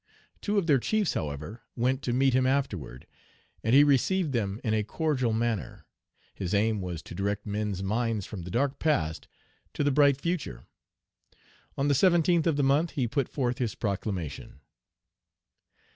[0.41, 3.05] Two of their chiefs, however, went to meet him afterward,
[3.63, 5.85] and he received them in a cordial manner.
[6.33, 9.27] His aim was to direct men's minds from the dark past
[9.75, 10.65] to the bright future.
[11.77, 14.61] On the 17th of the month he put forth his proclamation.